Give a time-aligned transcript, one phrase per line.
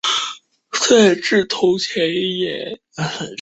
[0.73, 2.79] 赛制同前一年。